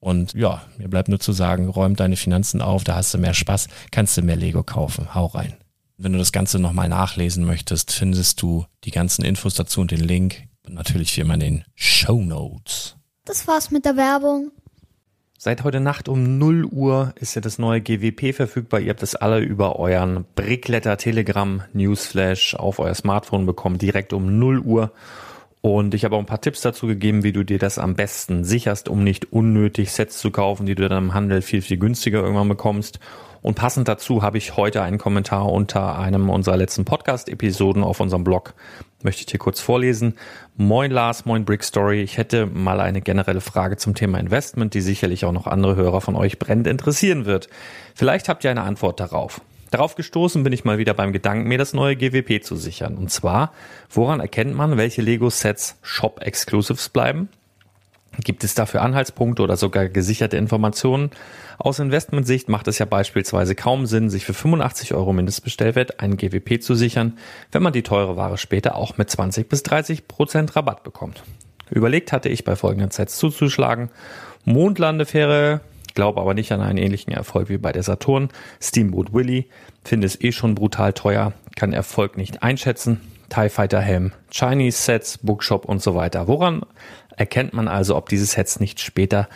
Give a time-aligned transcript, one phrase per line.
[0.00, 3.34] Und ja, mir bleibt nur zu sagen, räum deine Finanzen auf, da hast du mehr
[3.34, 5.14] Spaß, kannst du mehr Lego kaufen.
[5.14, 5.56] Hau rein.
[5.96, 10.00] Wenn du das Ganze nochmal nachlesen möchtest, findest du die ganzen Infos dazu und den
[10.00, 10.44] Link.
[10.64, 12.96] Und natürlich wie immer in den Show Notes.
[13.24, 14.52] Das war's mit der Werbung.
[15.40, 18.80] Seit heute Nacht um 0 Uhr ist ja das neue GWP verfügbar.
[18.80, 24.38] Ihr habt es alle über euren Brickletter Telegram Newsflash auf euer Smartphone bekommen, direkt um
[24.38, 24.92] 0 Uhr.
[25.60, 28.44] Und ich habe auch ein paar Tipps dazu gegeben, wie du dir das am besten
[28.44, 32.20] sicherst, um nicht unnötig Sets zu kaufen, die du dann im Handel viel, viel günstiger
[32.20, 33.00] irgendwann bekommst.
[33.40, 38.24] Und passend dazu habe ich heute einen Kommentar unter einem unserer letzten Podcast-Episoden auf unserem
[38.24, 38.54] Blog.
[39.02, 40.14] Möchte ich dir kurz vorlesen.
[40.56, 42.02] Moin Lars, moin Brick Story.
[42.02, 46.00] Ich hätte mal eine generelle Frage zum Thema Investment, die sicherlich auch noch andere Hörer
[46.00, 47.48] von euch brennend interessieren wird.
[47.94, 49.40] Vielleicht habt ihr eine Antwort darauf.
[49.70, 52.96] Darauf gestoßen bin ich mal wieder beim Gedanken, mir das neue GWP zu sichern.
[52.96, 53.52] Und zwar,
[53.90, 57.28] woran erkennt man, welche Lego-Sets Shop-Exclusives bleiben?
[58.24, 61.10] Gibt es dafür Anhaltspunkte oder sogar gesicherte Informationen?
[61.58, 66.60] Aus Investmentsicht macht es ja beispielsweise kaum Sinn, sich für 85 Euro Mindestbestellwert einen GWP
[66.60, 67.18] zu sichern,
[67.52, 71.22] wenn man die teure Ware später auch mit 20 bis 30 Prozent Rabatt bekommt.
[71.70, 73.90] Überlegt hatte ich bei folgenden Sets zuzuschlagen.
[74.44, 75.60] Mondlandefähre,
[75.98, 78.28] glaube aber nicht an einen ähnlichen Erfolg wie bei der Saturn.
[78.62, 79.48] Steamboat Willy
[79.82, 83.00] finde es eh schon brutal teuer, kann Erfolg nicht einschätzen.
[83.30, 86.28] TIE Fighter Helm, Chinese Sets, Bookshop und so weiter.
[86.28, 86.62] Woran
[87.16, 89.28] erkennt man also, ob diese Sets nicht später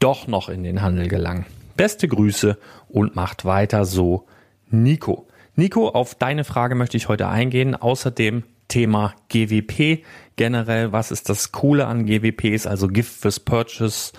[0.00, 1.46] doch noch in den Handel gelangen?
[1.76, 4.26] Beste Grüße und macht weiter so,
[4.70, 5.28] Nico.
[5.54, 7.76] Nico, auf deine Frage möchte ich heute eingehen.
[7.76, 10.04] Außerdem Thema GWP
[10.34, 10.90] generell.
[10.90, 14.12] Was ist das Coole an GWPs, also Gift fürs Purchase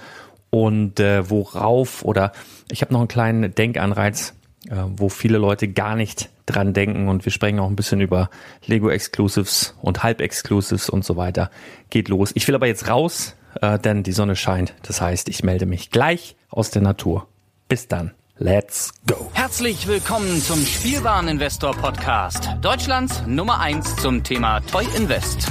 [0.50, 2.32] und äh, worauf oder
[2.72, 4.34] ich habe noch einen kleinen Denkanreiz,
[4.70, 8.30] äh, wo viele Leute gar nicht dran denken und wir sprechen auch ein bisschen über
[8.66, 11.52] Lego Exclusives und Halb Exclusives und so weiter.
[11.90, 12.32] Geht los.
[12.34, 14.74] Ich will aber jetzt raus, äh, denn die Sonne scheint.
[14.84, 17.28] Das heißt, ich melde mich gleich aus der Natur.
[17.68, 18.14] Bis dann.
[18.42, 19.30] Let's go.
[19.34, 22.50] Herzlich willkommen zum Spielwareninvestor Podcast.
[22.62, 25.46] Deutschlands Nummer 1 zum Thema Toy Invest.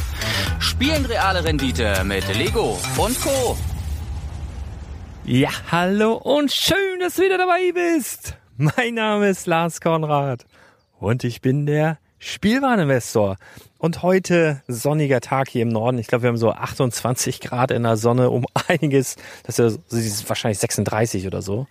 [0.58, 3.58] Spielen reale Rendite mit Lego und Co.
[5.30, 8.38] Ja, hallo und schön, dass du wieder dabei bist.
[8.56, 10.46] Mein Name ist Lars Konrad
[11.00, 13.36] und ich bin der Spielwareninvestor.
[13.76, 15.98] Und heute sonniger Tag hier im Norden.
[15.98, 19.16] Ich glaube, wir haben so 28 Grad in der Sonne um einiges.
[19.42, 21.66] Das ist, wahrscheinlich 36 oder so.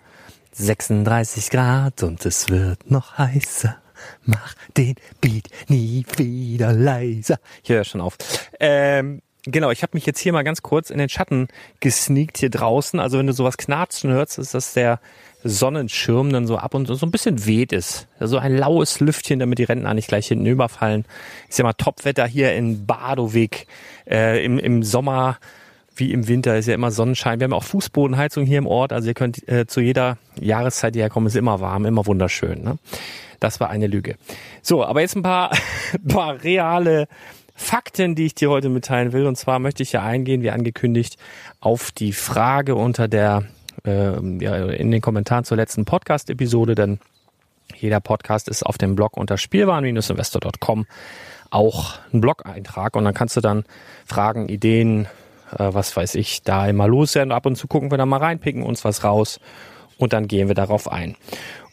[0.51, 3.75] 36 Grad und es wird noch heißer.
[4.23, 7.39] Mach den Beat nie wieder leiser.
[7.63, 8.17] Ich höre schon auf.
[8.59, 11.47] Ähm, genau, ich habe mich jetzt hier mal ganz kurz in den Schatten
[11.79, 12.99] gesneakt hier draußen.
[12.99, 14.99] Also wenn du sowas knarzen hörst, ist das der
[15.43, 18.07] Sonnenschirm dann so ab und so ein bisschen weht ist.
[18.19, 21.05] So ein laues Lüftchen, damit die Rentner nicht gleich hinten überfallen.
[21.47, 23.67] Ist ja mal Topwetter hier in Badowig
[24.09, 25.37] äh, im, im Sommer
[25.99, 27.39] wie im Winter ist ja immer Sonnenschein.
[27.39, 31.09] Wir haben auch Fußbodenheizung hier im Ort, also ihr könnt äh, zu jeder Jahreszeit hierher
[31.09, 32.63] kommen, ist immer warm, immer wunderschön.
[32.63, 32.77] Ne?
[33.39, 34.15] Das war eine Lüge.
[34.61, 35.51] So, aber jetzt ein paar,
[36.07, 37.07] paar reale
[37.59, 39.25] Fakten, die ich dir heute mitteilen will.
[39.25, 41.17] Und zwar möchte ich ja eingehen, wie angekündigt,
[41.59, 43.45] auf die Frage unter der
[43.83, 46.99] äh, ja, in den Kommentaren zur letzten Podcast-Episode, denn
[47.75, 50.85] jeder Podcast ist auf dem Blog unter spielwaren-investor.com
[51.49, 53.65] auch ein Blog-Eintrag und dann kannst du dann
[54.05, 55.07] Fragen, Ideen,
[55.57, 57.31] äh, was weiß ich, da immer loswerden.
[57.31, 59.39] Ab und zu gucken wir da mal rein, picken uns was raus
[59.97, 61.15] und dann gehen wir darauf ein.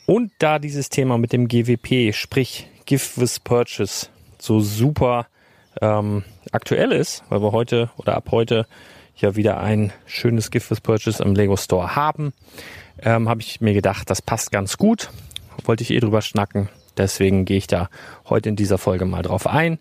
[0.06, 4.08] Und da dieses Thema mit dem GWP, sprich Gift with Purchase,
[4.38, 5.26] so super
[5.80, 8.66] ähm, aktuell ist, weil wir heute oder ab heute
[9.16, 12.32] ja wieder ein schönes Gift with Purchase im Lego Store haben,
[13.02, 15.10] ähm, habe ich mir gedacht, das passt ganz gut.
[15.64, 16.68] Wollte ich eh drüber schnacken.
[16.96, 17.88] Deswegen gehe ich da
[18.28, 19.78] heute in dieser Folge mal drauf ein.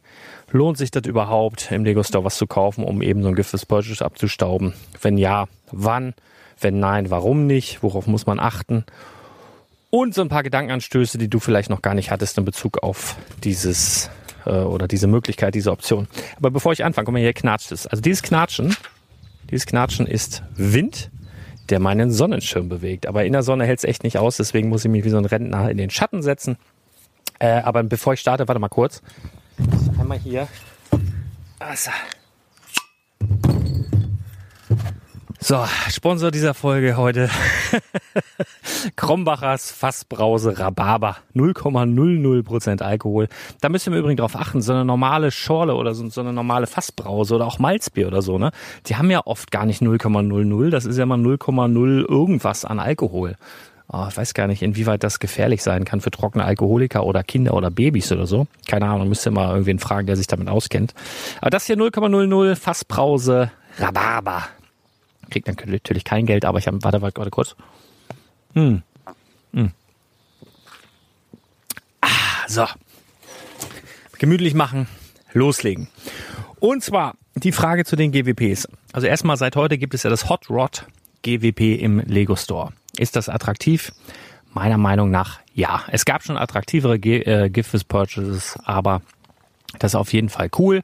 [0.52, 3.54] Lohnt sich das überhaupt, im Lego Store was zu kaufen, um eben so ein Gift
[3.54, 4.74] with Purchase abzustauben?
[5.02, 6.14] Wenn ja, wann?
[6.60, 7.84] Wenn nein, warum nicht?
[7.84, 8.86] Worauf muss man achten?
[9.90, 13.16] Und so ein paar Gedankenanstöße, die du vielleicht noch gar nicht hattest in Bezug auf
[13.44, 14.10] dieses
[14.46, 16.08] äh, oder diese Möglichkeit, diese Option.
[16.38, 17.88] Aber bevor ich anfange, guck mal, hier knatscht es.
[17.88, 18.76] Also dieses Knatschen
[19.54, 21.12] dieses Knatschen ist Wind,
[21.70, 23.06] der meinen Sonnenschirm bewegt.
[23.06, 25.18] Aber in der Sonne hält es echt nicht aus, deswegen muss ich mich wie so
[25.18, 26.58] ein Rentner in den Schatten setzen.
[27.38, 29.02] Äh, aber bevor ich starte, warte mal kurz.
[30.00, 30.48] Einmal hier.
[31.60, 31.92] Also.
[35.44, 37.30] So, Sponsor dieser Folge heute.
[38.96, 41.18] Krombachers Fassbrause Rhabarber.
[41.36, 43.28] 0,00% Alkohol.
[43.60, 44.62] Da müsst ihr im Übrigen drauf achten.
[44.62, 48.38] So eine normale Schorle oder so, so eine normale Fassbrause oder auch Malzbier oder so,
[48.38, 48.52] ne?
[48.86, 50.70] Die haben ja oft gar nicht 0,00.
[50.70, 53.36] Das ist ja mal 0,0 irgendwas an Alkohol.
[53.90, 57.54] Oh, ich weiß gar nicht, inwieweit das gefährlich sein kann für trockene Alkoholiker oder Kinder
[57.54, 58.48] oder Babys oder so.
[58.70, 60.94] Keine Ahnung, müsst ihr mal irgendwen fragen, der sich damit auskennt.
[61.42, 64.44] Aber das hier 0,00 Fassbrause Rhabarber
[65.34, 67.56] kriegt dann natürlich kein Geld, aber ich habe, warte, warte, warte kurz.
[68.54, 68.84] Hm.
[69.54, 69.72] Hm.
[72.02, 72.08] Ah,
[72.48, 72.66] so.
[74.20, 74.88] Gemütlich machen,
[75.34, 75.88] loslegen.
[76.60, 78.70] Und zwar die Frage zu den GWPs.
[78.94, 80.86] Also erstmal seit heute gibt es ja das Hot Rod
[81.24, 82.72] GWP im Lego Store.
[82.96, 83.92] Ist das attraktiv?
[84.54, 85.84] Meiner Meinung nach ja.
[85.88, 89.02] Es gab schon attraktivere äh, Gift Purchases, aber
[89.80, 90.84] das ist auf jeden Fall cool.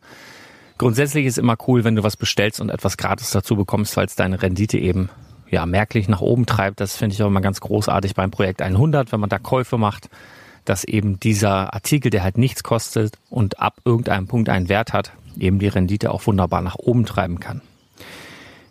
[0.80, 4.16] Grundsätzlich ist immer cool, wenn du was bestellst und etwas gratis dazu bekommst, weil es
[4.16, 5.10] deine Rendite eben
[5.50, 6.80] ja merklich nach oben treibt.
[6.80, 10.10] Das finde ich auch immer ganz großartig beim Projekt 100, wenn man da Käufe macht,
[10.64, 15.12] dass eben dieser Artikel, der halt nichts kostet und ab irgendeinem Punkt einen Wert hat,
[15.38, 17.62] eben die Rendite auch wunderbar nach oben treiben kann.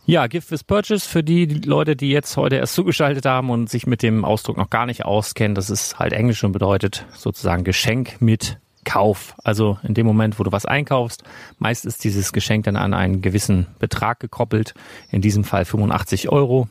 [0.06, 3.86] Ja, Gift with Purchase für die Leute, die jetzt heute erst zugeschaltet haben und sich
[3.86, 8.22] mit dem Ausdruck noch gar nicht auskennen, das ist halt Englisch und bedeutet sozusagen Geschenk
[8.22, 8.56] mit
[8.88, 9.34] Kauf.
[9.44, 11.22] Also in dem Moment, wo du was einkaufst,
[11.58, 14.72] meist ist dieses Geschenk dann an einen gewissen Betrag gekoppelt.
[15.10, 16.68] In diesem Fall 85 Euro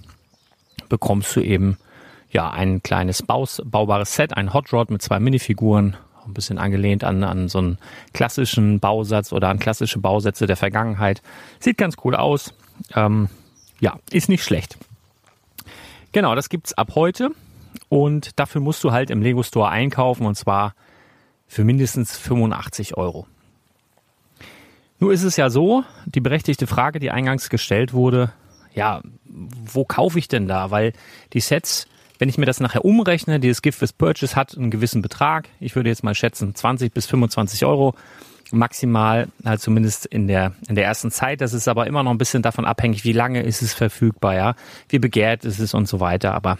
[0.90, 1.78] bekommst du eben
[2.32, 5.96] ja ein kleines Baus, baubares Set, ein Hot Rod mit zwei Minifiguren,
[6.26, 7.78] ein bisschen angelehnt an, an so einen
[8.14, 11.22] klassischen Bausatz oder an klassische Bausätze der Vergangenheit.
[11.60, 12.52] Sieht ganz cool aus.
[12.96, 13.30] Ähm,
[13.80, 14.80] ja, ist nicht schlecht.
[16.14, 17.30] Genau, das gibt's ab heute
[17.90, 20.74] und dafür musst du halt im Lego Store einkaufen und zwar
[21.48, 23.28] für mindestens 85 Euro.
[25.00, 28.32] Nur ist es ja so, die berechtigte Frage, die eingangs gestellt wurde,
[28.74, 30.72] ja, wo kaufe ich denn da?
[30.72, 30.94] Weil
[31.34, 31.88] die Sets,
[32.20, 35.50] wenn ich mir das nachher umrechne, dieses Gift with Purchase hat einen gewissen Betrag.
[35.60, 37.96] Ich würde jetzt mal schätzen 20 bis 25 Euro
[38.52, 41.42] maximal, halt zumindest in der, in der ersten Zeit.
[41.42, 44.56] Das ist aber immer noch ein bisschen davon abhängig, wie lange ist es verfügbar, ja,
[44.90, 46.34] wie begehrt ist es und so weiter.
[46.34, 46.58] Aber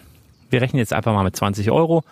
[0.50, 2.04] wir rechnen jetzt einfach mal mit 20 Euro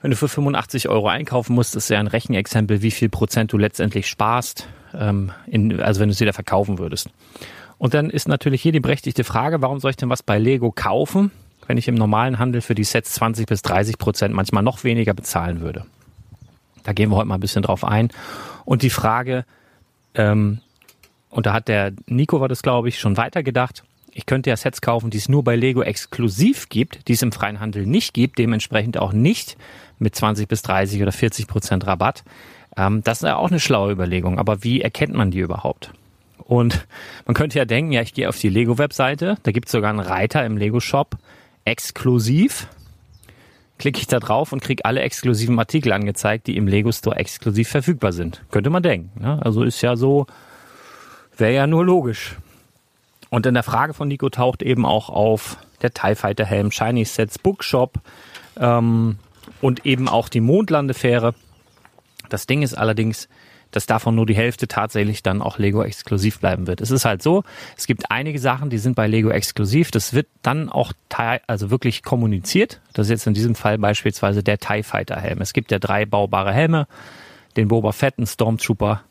[0.00, 3.58] wenn du für 85 Euro einkaufen musst, ist ja ein Rechenexempel, wie viel Prozent du
[3.58, 7.10] letztendlich sparst, ähm, in, also wenn du es wieder verkaufen würdest.
[7.78, 10.72] Und dann ist natürlich hier die berechtigte Frage, warum soll ich denn was bei Lego
[10.72, 11.30] kaufen
[11.68, 15.14] wenn ich im normalen Handel für die Sets 20 bis 30 Prozent, manchmal noch weniger
[15.14, 15.84] bezahlen würde.
[16.82, 18.08] Da gehen wir heute mal ein bisschen drauf ein.
[18.64, 19.44] Und die Frage,
[20.14, 20.60] ähm,
[21.28, 23.84] und da hat der Nico war das, glaube ich, schon weitergedacht.
[24.18, 27.30] Ich könnte ja Sets kaufen, die es nur bei Lego exklusiv gibt, die es im
[27.30, 29.56] freien Handel nicht gibt, dementsprechend auch nicht
[30.00, 32.24] mit 20 bis 30 oder 40 Prozent Rabatt.
[32.76, 34.40] Ähm, das ist ja auch eine schlaue Überlegung.
[34.40, 35.92] Aber wie erkennt man die überhaupt?
[36.38, 36.84] Und
[37.26, 40.00] man könnte ja denken, ja, ich gehe auf die Lego-Webseite, da gibt es sogar einen
[40.00, 41.16] Reiter im Lego-Shop,
[41.64, 42.66] exklusiv.
[43.78, 47.68] Klicke ich da drauf und kriege alle exklusiven Artikel angezeigt, die im Lego Store exklusiv
[47.68, 48.42] verfügbar sind.
[48.50, 49.22] Könnte man denken.
[49.22, 49.40] Ne?
[49.44, 50.26] Also ist ja so,
[51.36, 52.34] wäre ja nur logisch.
[53.30, 57.04] Und in der Frage von Nico taucht eben auch auf der TIE Fighter Helm, Shiny
[57.04, 58.00] Sets, Bookshop
[58.58, 59.18] ähm,
[59.60, 61.34] und eben auch die Mondlandefähre.
[62.28, 63.28] Das Ding ist allerdings,
[63.70, 66.80] dass davon nur die Hälfte tatsächlich dann auch Lego exklusiv bleiben wird.
[66.80, 67.44] Es ist halt so,
[67.76, 69.90] es gibt einige Sachen, die sind bei Lego exklusiv.
[69.90, 70.92] Das wird dann auch
[71.46, 72.80] also wirklich kommuniziert.
[72.94, 75.40] Das ist jetzt in diesem Fall beispielsweise der TIE Fighter Helm.
[75.40, 76.86] Es gibt ja drei baubare Helme,
[77.56, 79.02] den Boba Fett, einen Stormtrooper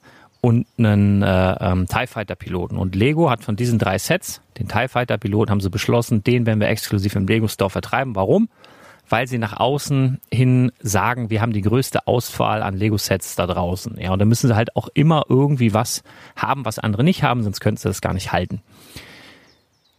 [0.48, 2.78] und einen äh, ähm, TIE Fighter Piloten.
[2.78, 6.46] Und Lego hat von diesen drei Sets, den TIE Fighter Piloten, haben sie beschlossen, den
[6.46, 8.16] werden wir exklusiv im Lego Store vertreiben.
[8.16, 8.48] Warum?
[9.10, 13.98] weil sie nach außen hin sagen, wir haben die größte Auswahl an Lego-Sets da draußen.
[14.02, 16.04] Ja, und da müssen sie halt auch immer irgendwie was
[16.36, 18.62] haben, was andere nicht haben, sonst könnten sie das gar nicht halten.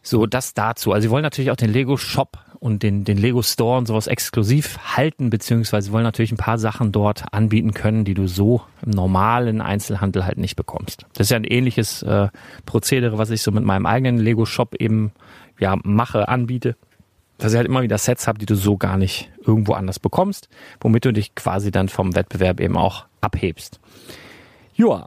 [0.09, 0.93] So, das dazu.
[0.93, 4.07] Also sie wollen natürlich auch den Lego Shop und den, den Lego Store und sowas
[4.07, 8.93] exklusiv halten, beziehungsweise wollen natürlich ein paar Sachen dort anbieten können, die du so im
[8.93, 11.05] normalen Einzelhandel halt nicht bekommst.
[11.13, 12.29] Das ist ja ein ähnliches äh,
[12.67, 15.13] Prozedere, was ich so mit meinem eigenen Lego Shop eben
[15.59, 16.77] ja mache, anbiete
[17.39, 20.49] dass ich halt immer wieder Sets habe, die du so gar nicht irgendwo anders bekommst,
[20.81, 23.81] womit du dich quasi dann vom Wettbewerb eben auch abhebst.
[24.75, 25.07] Ja.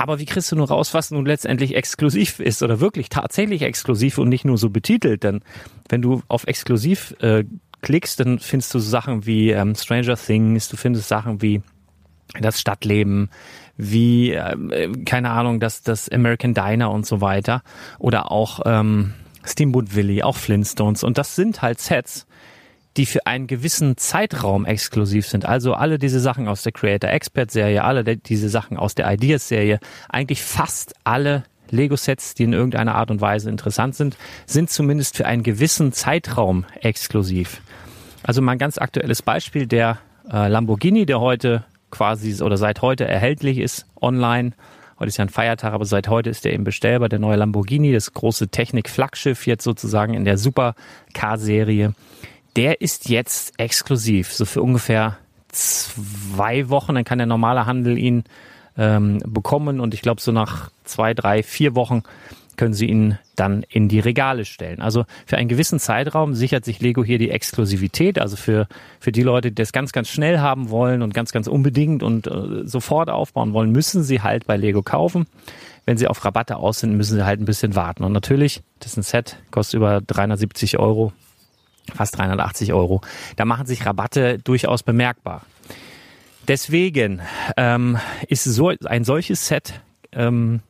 [0.00, 4.16] Aber wie kriegst du nur raus, was nun letztendlich exklusiv ist oder wirklich tatsächlich exklusiv
[4.16, 5.24] und nicht nur so betitelt?
[5.24, 5.42] Denn
[5.90, 7.44] wenn du auf exklusiv äh,
[7.82, 11.60] klickst, dann findest du Sachen wie ähm, Stranger Things, du findest Sachen wie
[12.40, 13.28] das Stadtleben,
[13.76, 17.62] wie, äh, keine Ahnung, das, das American Diner und so weiter.
[17.98, 19.12] Oder auch ähm,
[19.44, 21.04] Steamboat Willie, auch Flintstones.
[21.04, 22.26] Und das sind halt Sets,
[22.96, 25.46] die für einen gewissen Zeitraum exklusiv sind.
[25.46, 29.48] Also alle diese Sachen aus der Creator Expert Serie, alle diese Sachen aus der Ideas
[29.48, 29.78] Serie,
[30.08, 34.16] eigentlich fast alle Lego-Sets, die in irgendeiner Art und Weise interessant sind,
[34.46, 37.60] sind zumindest für einen gewissen Zeitraum exklusiv.
[38.24, 39.98] Also mal ein ganz aktuelles Beispiel, der
[40.30, 44.52] äh, Lamborghini, der heute quasi oder seit heute erhältlich ist online
[45.00, 47.08] Heute ist ja ein Feiertag, aber seit heute ist der eben bestellbar.
[47.08, 51.94] Der neue Lamborghini, das große Technik-Flaggschiff jetzt sozusagen in der Supercar-Serie.
[52.56, 56.94] Der ist jetzt exklusiv, so für ungefähr zwei Wochen.
[56.94, 58.24] Dann kann der normale Handel ihn
[58.76, 62.02] ähm, bekommen und ich glaube so nach zwei, drei, vier Wochen
[62.60, 64.82] können Sie ihn dann in die Regale stellen.
[64.82, 68.18] Also für einen gewissen Zeitraum sichert sich Lego hier die Exklusivität.
[68.18, 68.68] Also für,
[69.00, 72.26] für die Leute, die das ganz, ganz schnell haben wollen und ganz, ganz unbedingt und
[72.26, 75.26] äh, sofort aufbauen wollen, müssen sie halt bei Lego kaufen.
[75.86, 78.04] Wenn sie auf Rabatte aus sind, müssen sie halt ein bisschen warten.
[78.04, 81.14] Und natürlich, das ist ein Set, kostet über 370 Euro,
[81.90, 83.00] fast 380 Euro.
[83.36, 85.42] Da machen sich Rabatte durchaus bemerkbar.
[86.48, 87.20] Deswegen
[87.56, 89.80] ähm, ist so ein solches Set
[90.12, 90.60] ähm,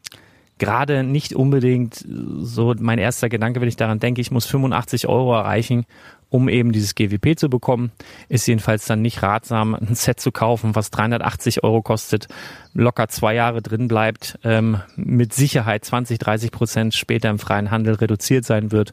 [0.61, 5.35] gerade nicht unbedingt so mein erster Gedanke, wenn ich daran denke, ich muss 85 Euro
[5.35, 5.87] erreichen,
[6.29, 7.91] um eben dieses GWP zu bekommen.
[8.29, 12.29] Ist jedenfalls dann nicht ratsam, ein Set zu kaufen, was 380 Euro kostet,
[12.75, 17.95] locker zwei Jahre drin bleibt, ähm, mit Sicherheit 20, 30 Prozent später im freien Handel
[17.95, 18.93] reduziert sein wird.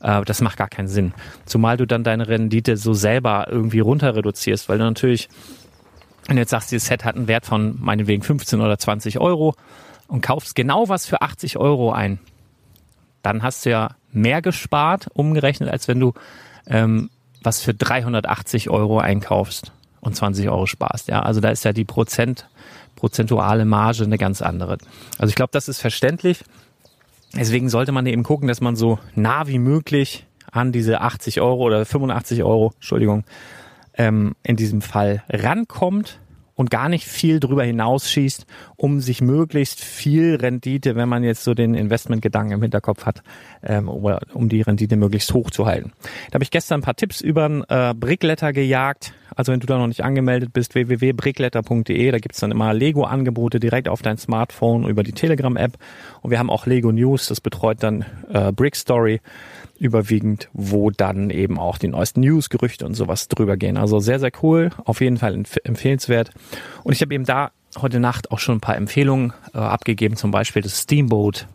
[0.00, 1.12] Äh, das macht gar keinen Sinn.
[1.46, 5.28] Zumal du dann deine Rendite so selber irgendwie runter reduzierst, weil du natürlich,
[6.26, 9.54] wenn du jetzt sagst, dieses Set hat einen Wert von meinetwegen 15 oder 20 Euro,
[10.08, 12.18] und kaufst genau was für 80 Euro ein,
[13.22, 16.14] dann hast du ja mehr gespart, umgerechnet, als wenn du
[16.66, 17.10] ähm,
[17.42, 21.08] was für 380 Euro einkaufst und 20 Euro sparst.
[21.08, 22.48] Ja, also da ist ja die Prozent,
[22.96, 24.78] prozentuale Marge eine ganz andere.
[25.18, 26.42] Also ich glaube, das ist verständlich.
[27.36, 31.64] Deswegen sollte man eben gucken, dass man so nah wie möglich an diese 80 Euro
[31.64, 33.24] oder 85 Euro, Entschuldigung,
[33.94, 36.20] ähm, in diesem Fall rankommt
[36.58, 38.44] und gar nicht viel drüber hinausschießt,
[38.74, 43.22] um sich möglichst viel Rendite, wenn man jetzt so den Investmentgedanken im Hinterkopf hat,
[43.62, 45.92] ähm, um die Rendite möglichst hoch zu halten.
[46.30, 49.12] Da habe ich gestern ein paar Tipps über ein äh, Brickletter gejagt.
[49.36, 53.88] Also wenn du da noch nicht angemeldet bist, www.brickletter.de, da gibt's dann immer Lego-Angebote direkt
[53.88, 55.78] auf dein Smartphone über die Telegram-App.
[56.22, 59.20] Und wir haben auch Lego News, das betreut dann äh, Brick Story
[59.78, 63.76] überwiegend, wo dann eben auch die neuesten News, Gerüchte und sowas drüber gehen.
[63.76, 66.30] Also sehr, sehr cool, auf jeden Fall empf empfehlenswert.
[66.82, 70.30] Und ich habe eben da heute Nacht auch schon ein paar Empfehlungen äh, abgegeben, zum
[70.30, 71.46] Beispiel das Steamboat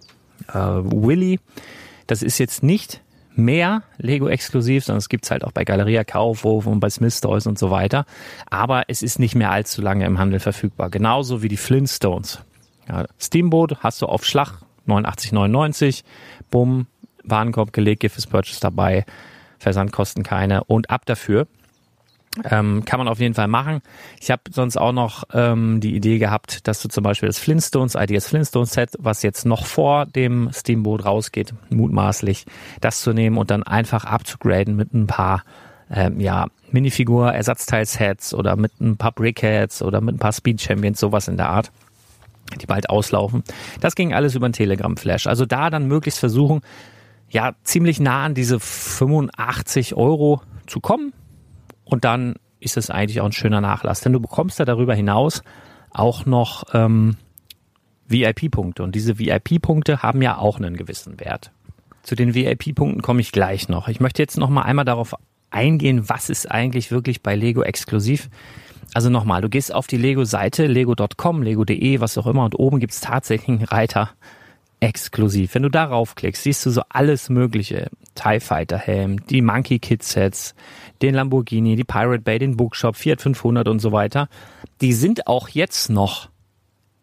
[0.50, 1.39] äh, Willy.
[2.08, 3.01] Das ist jetzt nicht
[3.36, 7.48] mehr Lego exklusiv, sondern es gibt's halt auch bei Galeria Kaufhof und bei Smith Toys
[7.48, 8.05] und so weiter.
[8.50, 10.89] Aber es ist nicht mehr allzu lange im Handel verfügbar.
[10.89, 12.43] Genauso wie die Flintstones.
[12.87, 16.03] Ja, Steamboat hast du auf Schlag 89,99.
[16.49, 16.87] Bumm,
[17.23, 19.05] Warenkorb gelegt, Gift Purchase dabei.
[19.59, 21.47] Versandkosten keine und ab dafür.
[22.49, 23.81] Ähm, kann man auf jeden Fall machen.
[24.19, 27.95] Ich habe sonst auch noch ähm, die Idee gehabt, dass du zum Beispiel das Flintstones,
[27.95, 32.45] IDS Flintstones Set, was jetzt noch vor dem Steamboat rausgeht, mutmaßlich,
[32.81, 35.43] das zu nehmen und dann einfach abzugraden mit ein paar
[35.91, 41.27] ähm, ja, Minifigur-Ersatzteilsets oder mit ein paar Brickheads oder mit ein paar Speed Champions, sowas
[41.27, 41.71] in der Art
[42.62, 43.43] die bald auslaufen.
[43.81, 45.27] Das ging alles über den Telegram Flash.
[45.27, 46.62] Also da dann möglichst versuchen,
[47.29, 51.13] ja, ziemlich nah an diese 85 Euro zu kommen
[51.83, 55.43] und dann ist es eigentlich auch ein schöner Nachlass, denn du bekommst da darüber hinaus
[55.89, 57.17] auch noch ähm,
[58.07, 61.51] VIP-Punkte und diese VIP-Punkte haben ja auch einen gewissen Wert.
[62.03, 63.88] Zu den VIP-Punkten komme ich gleich noch.
[63.88, 65.15] Ich möchte jetzt noch mal einmal darauf
[65.50, 68.29] eingehen, was ist eigentlich wirklich bei Lego exklusiv.
[68.93, 73.01] Also nochmal, du gehst auf die Lego-Seite, lego.com, lego.de, was auch immer, und oben gibt's
[73.01, 74.11] tatsächlich einen Reiter
[74.79, 75.55] exklusiv.
[75.55, 77.89] Wenn du darauf klickst, siehst du so alles Mögliche.
[78.15, 80.55] TIE Fighter Helm, die Monkey Kit Sets,
[81.01, 84.27] den Lamborghini, die Pirate Bay, den Bookshop, Fiat 500 und so weiter.
[84.81, 86.29] Die sind auch jetzt noch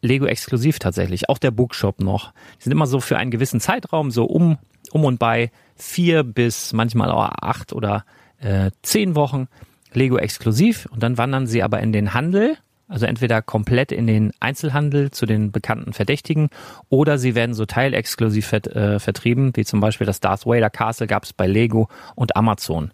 [0.02, 1.28] Lego exklusiv tatsächlich.
[1.28, 2.32] Auch der Bookshop noch.
[2.58, 4.58] Die sind immer so für einen gewissen Zeitraum, so um,
[4.92, 8.04] um und bei vier bis manchmal auch acht oder
[8.38, 9.48] äh, zehn Wochen
[9.92, 10.86] Lego exklusiv.
[10.90, 12.56] Und dann wandern sie aber in den Handel
[12.90, 16.50] also entweder komplett in den Einzelhandel zu den bekannten Verdächtigen
[16.88, 21.06] oder sie werden so teilexklusiv vert, äh, vertrieben, wie zum Beispiel das Darth Vader Castle
[21.06, 22.90] gab es bei Lego und Amazon.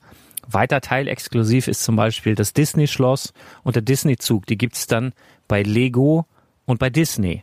[0.46, 3.32] Weiter teilexklusiv ist zum Beispiel das Disney Schloss
[3.64, 4.46] und der Disney Zug.
[4.46, 5.12] Die gibt's dann
[5.48, 6.26] bei Lego
[6.66, 7.42] und bei Disney.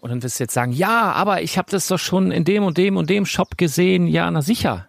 [0.00, 2.64] Und dann wirst du jetzt sagen, ja, aber ich habe das doch schon in dem
[2.64, 4.06] und dem und dem Shop gesehen.
[4.06, 4.87] Ja, na sicher.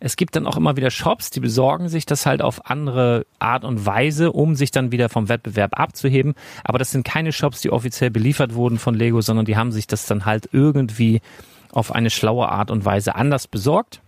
[0.00, 3.64] Es gibt dann auch immer wieder Shops, die besorgen sich das halt auf andere Art
[3.64, 6.34] und Weise, um sich dann wieder vom Wettbewerb abzuheben.
[6.64, 9.86] Aber das sind keine Shops, die offiziell beliefert wurden von Lego, sondern die haben sich
[9.86, 11.20] das dann halt irgendwie
[11.70, 14.00] auf eine schlaue Art und Weise anders besorgt.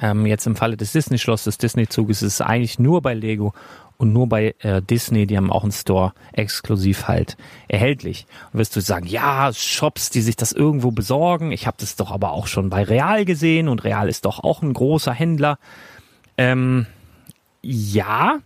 [0.00, 3.54] Ähm, jetzt im Falle des Disney-Schloss, des Disney-Zuges ist es eigentlich nur bei Lego
[3.98, 8.26] und nur bei äh, Disney, die haben auch einen Store exklusiv halt erhältlich.
[8.52, 11.50] Und wirst du sagen, ja, Shops, die sich das irgendwo besorgen.
[11.50, 14.62] Ich habe das doch aber auch schon bei Real gesehen und Real ist doch auch
[14.62, 15.58] ein großer Händler.
[16.36, 16.86] Ähm,
[17.60, 18.38] ja,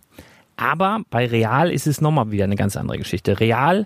[0.57, 3.39] aber bei Real ist es nochmal wieder eine ganz andere Geschichte.
[3.39, 3.85] Real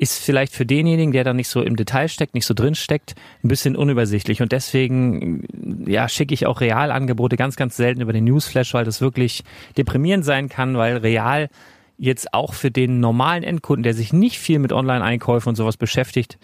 [0.00, 3.14] ist vielleicht für denjenigen, der da nicht so im Detail steckt, nicht so drin steckt,
[3.44, 4.40] ein bisschen unübersichtlich.
[4.40, 5.44] Und deswegen,
[5.86, 9.44] ja, schicke ich auch Realangebote ganz, ganz selten über den Newsflash, weil das wirklich
[9.76, 11.50] deprimierend sein kann, weil Real
[11.98, 16.38] jetzt auch für den normalen Endkunden, der sich nicht viel mit Online-Einkäufen und sowas beschäftigt,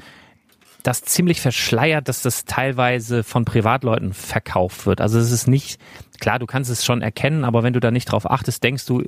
[0.86, 5.00] das ziemlich verschleiert, dass das teilweise von Privatleuten verkauft wird.
[5.00, 5.80] Also es ist nicht,
[6.20, 9.02] klar, du kannst es schon erkennen, aber wenn du da nicht drauf achtest, denkst du,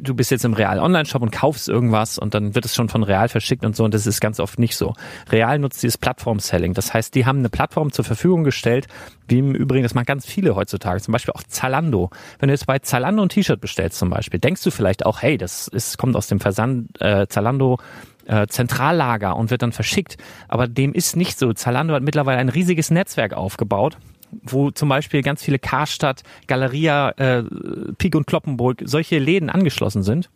[0.00, 3.02] du bist jetzt im Real Online-Shop und kaufst irgendwas und dann wird es schon von
[3.02, 4.92] Real verschickt und so und das ist ganz oft nicht so.
[5.30, 6.74] Real nutzt dieses Plattform-Selling.
[6.74, 8.86] Das heißt, die haben eine Plattform zur Verfügung gestellt,
[9.26, 12.10] wie im Übrigen, das machen ganz viele heutzutage, zum Beispiel auch Zalando.
[12.38, 15.38] Wenn du jetzt bei Zalando ein T-Shirt bestellst zum Beispiel, denkst du vielleicht auch, hey,
[15.38, 17.78] das ist, kommt aus dem Versand äh, Zalando
[18.26, 20.16] äh, Zentrallager und wird dann verschickt.
[20.48, 21.52] Aber dem ist nicht so.
[21.52, 23.96] Zalando hat mittlerweile ein riesiges Netzwerk aufgebaut
[24.42, 27.44] wo zum Beispiel ganz viele Karstadt, Galeria, äh,
[27.98, 30.28] Pik und Kloppenburg, solche Läden angeschlossen sind.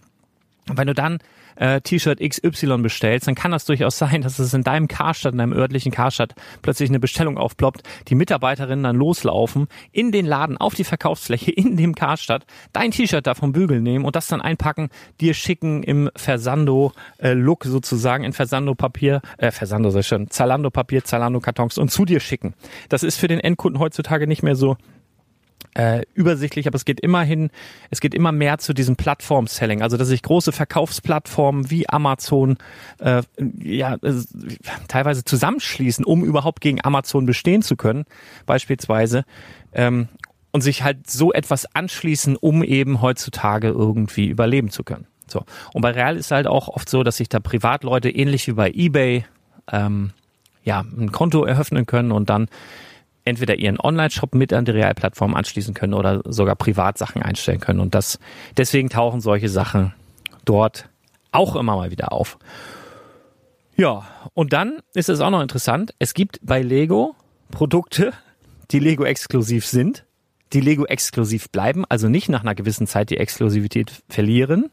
[0.76, 1.18] Wenn du dann
[1.56, 5.38] äh, T-Shirt XY bestellst, dann kann das durchaus sein, dass es in deinem Karstadt, in
[5.38, 10.74] deinem örtlichen Karstadt plötzlich eine Bestellung aufploppt, die Mitarbeiterinnen dann loslaufen, in den Laden, auf
[10.74, 14.88] die Verkaufsfläche, in dem Karstadt, dein T-Shirt da vom Bügel nehmen und das dann einpacken,
[15.20, 21.90] dir schicken im Versando-Look äh, sozusagen, in Versando-Papier, äh, Versando sehr schön, Zalando-Papier, Zalando-Kartons und
[21.90, 22.54] zu dir schicken.
[22.88, 24.76] Das ist für den Endkunden heutzutage nicht mehr so
[25.74, 27.50] äh, übersichtlich, aber es geht immerhin,
[27.90, 32.58] es geht immer mehr zu diesem Plattform-Selling, also dass sich große Verkaufsplattformen wie Amazon
[32.98, 33.22] äh,
[33.62, 34.14] ja äh,
[34.88, 38.04] teilweise zusammenschließen, um überhaupt gegen Amazon bestehen zu können,
[38.46, 39.24] beispielsweise.
[39.72, 40.08] Ähm,
[40.50, 45.06] und sich halt so etwas anschließen, um eben heutzutage irgendwie überleben zu können.
[45.26, 45.44] So.
[45.74, 48.70] Und bei Real ist halt auch oft so, dass sich da Privatleute ähnlich wie bei
[48.70, 49.26] eBay
[49.70, 50.12] ähm,
[50.64, 52.48] ja ein Konto eröffnen können und dann
[53.28, 57.80] entweder ihren Online-Shop mit an die Realplattform anschließen können oder sogar Privatsachen einstellen können.
[57.80, 58.18] Und das,
[58.56, 59.94] deswegen tauchen solche Sachen
[60.44, 60.88] dort
[61.30, 62.38] auch immer mal wieder auf.
[63.76, 67.14] Ja, und dann ist es auch noch interessant, es gibt bei Lego
[67.50, 68.12] Produkte,
[68.70, 70.04] die Lego exklusiv sind,
[70.52, 74.70] die Lego exklusiv bleiben, also nicht nach einer gewissen Zeit die Exklusivität verlieren.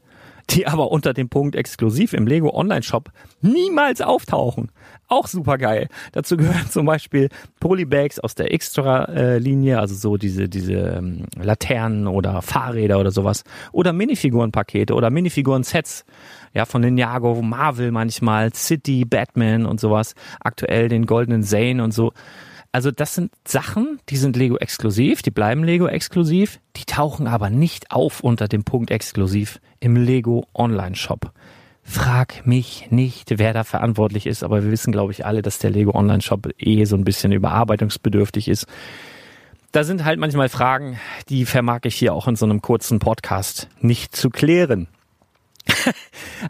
[0.49, 4.71] Die aber unter dem Punkt exklusiv im Lego Online Shop niemals auftauchen.
[5.08, 5.88] Auch super geil.
[6.12, 7.29] Dazu gehören zum Beispiel
[7.60, 13.43] Polybags aus der Extra-Linie, also so diese, diese ähm, Laternen oder Fahrräder oder sowas.
[13.71, 16.05] Oder Minifigurenpakete oder Minifiguren-Sets.
[16.53, 20.15] Ja, von Ninjago, Marvel manchmal, City, Batman und sowas.
[20.39, 22.13] Aktuell den goldenen Zane und so.
[22.76, 27.50] Also das sind Sachen, die sind Lego exklusiv, die bleiben Lego exklusiv, die tauchen aber
[27.50, 31.32] nicht auf unter dem Punkt exklusiv im Lego Online Shop.
[31.84, 35.70] Frag mich nicht, wer da verantwortlich ist, aber wir wissen, glaube ich, alle, dass der
[35.70, 38.68] Lego Online Shop eh so ein bisschen überarbeitungsbedürftig ist.
[39.72, 43.70] Da sind halt manchmal Fragen, die vermag ich hier auch in so einem kurzen Podcast
[43.80, 44.90] nicht zu klären.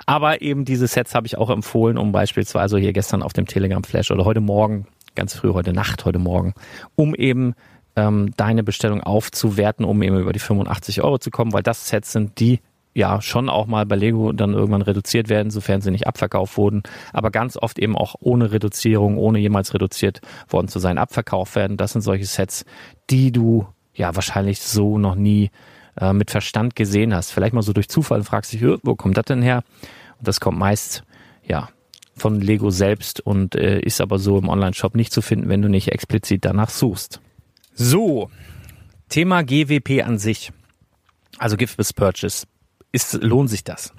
[0.08, 3.84] aber eben diese Sets habe ich auch empfohlen, um beispielsweise hier gestern auf dem Telegram
[3.84, 6.54] Flash oder heute Morgen ganz früh heute Nacht, heute Morgen,
[6.96, 7.56] um eben
[7.96, 12.12] ähm, deine Bestellung aufzuwerten, um eben über die 85 Euro zu kommen, weil das Sets
[12.12, 12.60] sind, die
[12.94, 16.84] ja schon auch mal bei Lego dann irgendwann reduziert werden, sofern sie nicht abverkauft wurden,
[17.12, 21.76] aber ganz oft eben auch ohne Reduzierung, ohne jemals reduziert worden zu sein, abverkauft werden.
[21.76, 22.66] Das sind solche Sets,
[23.10, 25.52] die du ja wahrscheinlich so noch nie
[26.00, 27.32] äh, mit Verstand gesehen hast.
[27.32, 29.64] Vielleicht mal so durch Zufall und fragst dich, wo kommt das denn her?
[30.18, 31.04] Und das kommt meist
[31.46, 31.70] ja
[32.16, 35.70] von Lego selbst und äh, ist aber so im Online-Shop nicht zu finden, wenn du
[35.70, 37.20] nicht explizit danach suchst.
[37.74, 38.30] So,
[39.10, 40.52] Thema GWP an sich,
[41.38, 42.48] also Gift with Purchase,
[42.92, 43.94] ist, lohnt sich das?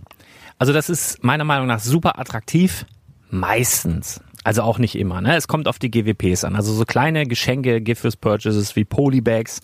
[0.59, 2.87] Also das ist meiner Meinung nach super attraktiv,
[3.31, 4.21] meistens.
[4.47, 5.21] Also auch nicht immer.
[5.21, 5.35] Ne?
[5.35, 6.55] Es kommt auf die GWPs an.
[6.55, 9.61] Also so kleine Geschenke, Gift Purchases wie Polybags,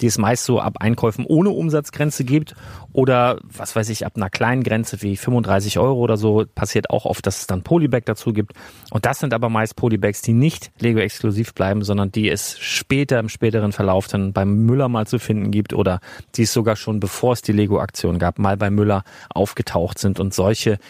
[0.00, 2.56] die es meist so ab Einkäufen ohne Umsatzgrenze gibt.
[2.92, 7.04] Oder was weiß ich, ab einer kleinen Grenze wie 35 Euro oder so passiert auch
[7.04, 8.54] oft, dass es dann Polybag dazu gibt.
[8.90, 13.28] Und das sind aber meist Polybags, die nicht Lego-exklusiv bleiben, sondern die es später im
[13.28, 16.00] späteren Verlauf dann beim Müller mal zu finden gibt oder
[16.34, 20.18] die es sogar schon bevor es die Lego-Aktion gab, mal bei Müller aufgetaucht sind.
[20.18, 20.80] Und solche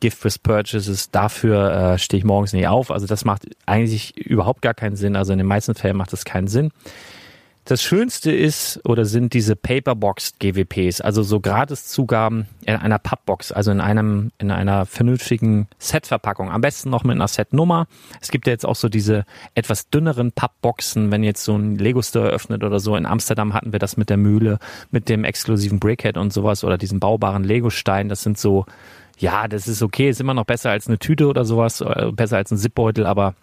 [0.00, 2.90] Gift with Purchases, dafür äh, stehe ich morgens nicht auf.
[2.90, 5.16] Also das macht eigentlich überhaupt gar keinen Sinn.
[5.16, 6.70] Also in den meisten Fällen macht das keinen Sinn.
[7.66, 13.70] Das Schönste ist oder sind diese Paperboxed GWPs, also so Gratiszugaben in einer Pappbox, also
[13.70, 16.50] in einem in einer vernünftigen Setverpackung.
[16.50, 17.86] Am besten noch mit einer Setnummer.
[18.20, 22.02] Es gibt ja jetzt auch so diese etwas dünneren Pappboxen, wenn jetzt so ein Lego
[22.02, 22.96] Store öffnet oder so.
[22.96, 24.58] In Amsterdam hatten wir das mit der Mühle,
[24.90, 28.08] mit dem exklusiven Brickhead und sowas oder diesem baubaren Lego Stein.
[28.08, 28.64] Das sind so
[29.20, 32.38] ja, das ist okay, ist immer noch besser als eine Tüte oder sowas, äh, besser
[32.38, 33.34] als ein Zipbeutel, aber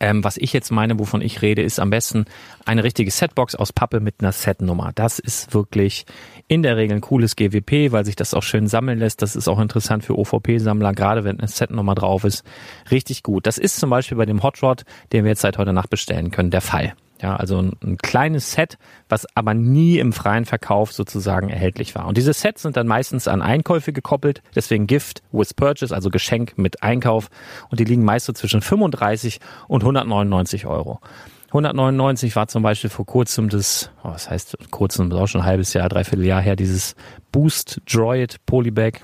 [0.00, 2.24] ähm, was ich jetzt meine, wovon ich rede, ist am besten
[2.64, 4.92] eine richtige Setbox aus Pappe mit einer Setnummer.
[4.94, 6.06] Das ist wirklich
[6.48, 9.22] in der Regel ein cooles GWP, weil sich das auch schön sammeln lässt.
[9.22, 12.44] Das ist auch interessant für OVP-Sammler, gerade wenn eine Setnummer drauf ist.
[12.90, 13.46] Richtig gut.
[13.46, 16.30] Das ist zum Beispiel bei dem Hot Rod, den wir jetzt seit heute Nacht bestellen
[16.30, 16.94] können, der Fall.
[17.22, 22.08] Ja, also ein, ein, kleines Set, was aber nie im freien Verkauf sozusagen erhältlich war.
[22.08, 26.58] Und diese Sets sind dann meistens an Einkäufe gekoppelt, deswegen Gift with Purchase, also Geschenk
[26.58, 27.30] mit Einkauf.
[27.70, 31.00] Und die liegen meist so zwischen 35 und 199 Euro.
[31.48, 35.40] 199 war zum Beispiel vor kurzem das, oh, was heißt kurzem, das ist auch schon
[35.42, 36.96] ein halbes Jahr, dreiviertel Jahr her, dieses
[37.30, 38.94] Boost Droid Polybag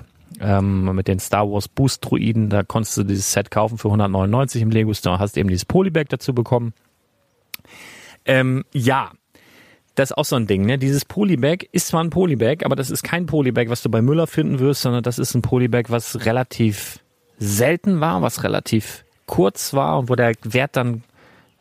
[0.41, 2.49] ähm, mit den Star Wars Boost Druiden.
[2.49, 6.05] Da konntest du dieses Set kaufen für 199 im Lego Store, hast eben dieses Polybag
[6.09, 6.73] dazu bekommen.
[8.25, 9.11] Ähm, ja,
[9.95, 10.77] das ist auch so ein Ding, ne?
[10.77, 14.27] Dieses Polybag ist zwar ein Polybag, aber das ist kein Polybag, was du bei Müller
[14.27, 16.99] finden wirst, sondern das ist ein Polybag, was relativ
[17.37, 21.03] selten war, was relativ kurz war und wo der Wert dann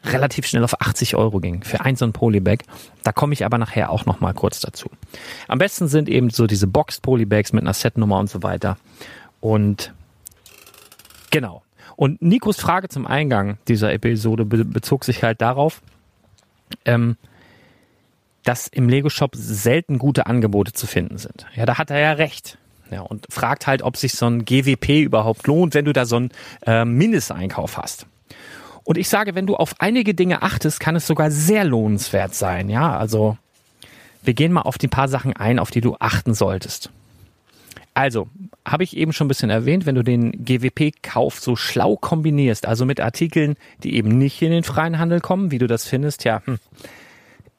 [0.05, 2.59] relativ schnell auf 80 Euro ging für ein so ein Polybag.
[3.03, 4.89] Da komme ich aber nachher auch noch mal kurz dazu.
[5.49, 8.79] Am besten sind eben so diese Boxed Polybags mit einer Setnummer und so weiter.
[9.41, 9.93] Und
[11.31, 11.63] genau.
[11.97, 15.83] Und Nikos Frage zum Eingang dieser Episode bezog sich halt darauf,
[16.85, 17.17] ähm,
[18.45, 21.47] dass im Lego-Shop selten gute Angebote zu finden sind.
[21.55, 22.59] Ja, da hat er ja recht.
[22.91, 26.17] Ja, und fragt halt, ob sich so ein GWP überhaupt lohnt, wenn du da so
[26.17, 26.31] einen
[26.67, 28.07] äh, Mindesteinkauf hast.
[28.85, 32.71] Und ich sage, wenn du auf einige Dinge achtest, kann es sogar sehr lohnenswert sein.
[32.71, 33.37] Ja, also
[34.23, 36.91] wir gehen mal auf die paar Sachen ein, auf die du achten solltest.
[37.99, 38.29] Also,
[38.65, 42.87] habe ich eben schon ein bisschen erwähnt, wenn du den GWP-Kauf so schlau kombinierst, also
[42.87, 46.41] mit Artikeln, die eben nicht in den freien Handel kommen, wie du das findest, ja,
[46.45, 46.61] hm,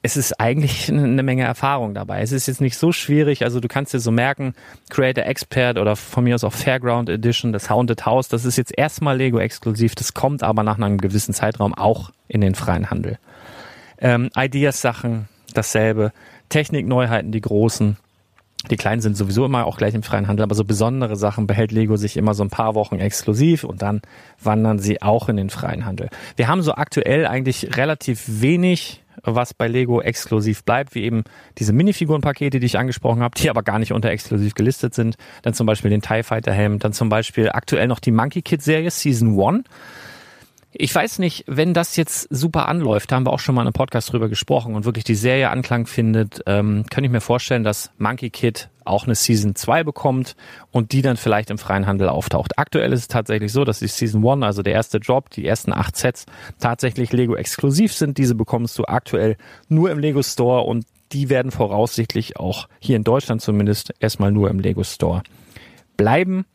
[0.01, 2.21] es ist eigentlich eine Menge Erfahrung dabei.
[2.21, 4.53] Es ist jetzt nicht so schwierig, also du kannst dir so merken,
[4.89, 8.71] Creator Expert oder von mir aus auch Fairground Edition, das Haunted House, das ist jetzt
[8.77, 13.19] erstmal Lego exklusiv, das kommt aber nach einem gewissen Zeitraum auch in den freien Handel.
[13.97, 16.13] Ähm, Ideas-Sachen, dasselbe.
[16.47, 17.97] Technikneuheiten, die großen,
[18.69, 21.71] die kleinen sind sowieso immer auch gleich im freien Handel, aber so besondere Sachen behält
[21.71, 24.01] Lego sich immer so ein paar Wochen exklusiv und dann
[24.41, 26.09] wandern sie auch in den freien Handel.
[26.35, 31.23] Wir haben so aktuell eigentlich relativ wenig was bei Lego exklusiv bleibt, wie eben
[31.57, 35.15] diese Minifigurenpakete, die ich angesprochen habe, die aber gar nicht unter exklusiv gelistet sind.
[35.41, 38.61] Dann zum Beispiel den TIE Fighter Helm, dann zum Beispiel aktuell noch die Monkey Kid
[38.61, 39.65] Serie Season 1.
[40.71, 43.67] Ich weiß nicht, wenn das jetzt super anläuft, da haben wir auch schon mal in
[43.67, 47.63] einem Podcast drüber gesprochen und wirklich die Serie Anklang findet, ähm, kann ich mir vorstellen,
[47.63, 50.35] dass Monkey Kid auch eine Season 2 bekommt
[50.71, 52.59] und die dann vielleicht im freien Handel auftaucht.
[52.59, 55.73] Aktuell ist es tatsächlich so, dass die Season 1, also der erste Job, die ersten
[55.73, 56.27] acht Sets
[56.59, 58.19] tatsächlich Lego exklusiv sind.
[58.19, 59.37] Diese bekommst du aktuell
[59.69, 64.51] nur im Lego Store und die werden voraussichtlich auch hier in Deutschland zumindest erstmal nur
[64.51, 65.23] im Lego Store
[65.97, 66.45] bleiben.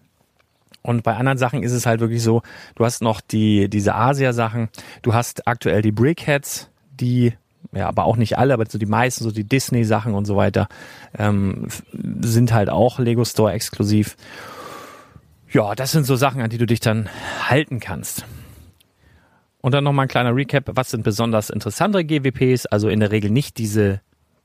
[0.85, 2.43] Und bei anderen Sachen ist es halt wirklich so,
[2.75, 4.69] du hast noch die, diese Asia-Sachen,
[5.01, 6.69] du hast aktuell die Brickheads,
[7.01, 7.33] die,
[7.73, 10.69] ja, aber auch nicht alle, aber so die meisten, so die Disney-Sachen und so weiter,
[11.19, 11.69] ähm,
[12.21, 14.17] sind halt auch Lego Store exklusiv.
[15.51, 17.09] Ja, das sind so Sachen, an die du dich dann
[17.49, 18.27] halten kannst.
[19.63, 20.65] Und dann nochmal ein kleiner Recap.
[20.75, 22.67] Was sind besonders interessantere GWPs?
[22.67, 24.03] Also in der Regel nicht diese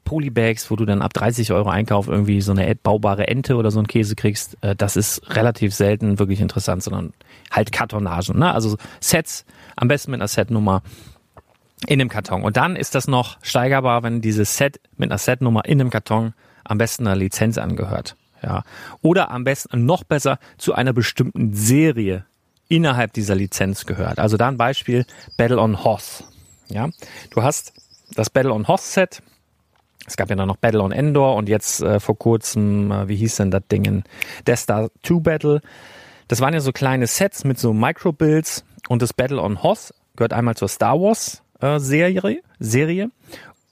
[0.10, 3.78] Polybags, wo du dann ab 30 Euro Einkauf irgendwie so eine baubare Ente oder so
[3.78, 7.14] einen Käse kriegst, äh, das ist relativ selten wirklich interessant, sondern
[7.52, 8.40] halt Kartonagen.
[8.40, 8.52] Ne?
[8.52, 9.46] Also Sets,
[9.76, 10.82] am besten mit einer Setnummer
[11.86, 12.42] in dem Karton.
[12.42, 16.34] Und dann ist das noch steigerbar, wenn dieses Set mit einer Setnummer in dem Karton
[16.64, 18.16] am besten einer Lizenz angehört.
[18.42, 18.64] Ja.
[19.04, 22.26] Oder am besten noch besser zu einer bestimmten Serie
[22.68, 24.18] innerhalb dieser Lizenz gehört.
[24.18, 25.06] Also da ein Beispiel
[25.38, 26.24] Battle on Hoth.
[26.68, 26.90] Ja.
[27.30, 27.74] Du hast
[28.16, 29.22] das Battle on Hoth Set,
[30.10, 33.16] es gab ja dann noch Battle on Endor und jetzt äh, vor kurzem, äh, wie
[33.16, 34.04] hieß denn das Ding?
[34.48, 35.62] Death Star 2 Battle.
[36.28, 40.34] Das waren ja so kleine Sets mit so Micro-Builds und das Battle on Hoth gehört
[40.34, 43.12] einmal zur Star Wars äh, Serie, Serie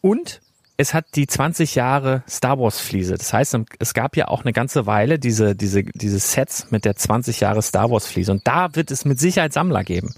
[0.02, 0.42] und
[0.80, 3.16] es hat die 20 Jahre Star Wars Fliese.
[3.16, 6.96] Das heißt, es gab ja auch eine ganze Weile diese, diese, diese Sets mit der
[6.96, 8.32] 20 Jahre Star Wars Fliese.
[8.32, 10.14] Und da wird es mit Sicherheit Sammler geben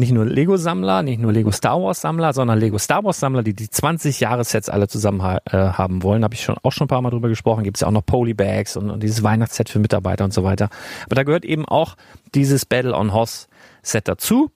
[0.00, 4.18] nicht nur Lego-Sammler, nicht nur Lego Star Wars-Sammler, sondern Lego Star Wars-Sammler, die die 20
[4.18, 6.24] Jahre-Sets alle zusammen ha äh, haben wollen.
[6.24, 7.62] Habe ich schon auch schon ein paar Mal drüber gesprochen.
[7.62, 10.70] Gibt es ja auch noch Polybags und, und dieses Weihnachtsset für Mitarbeiter und so weiter.
[11.04, 11.96] Aber da gehört eben auch
[12.34, 14.50] dieses Battle on Hoss-Set dazu.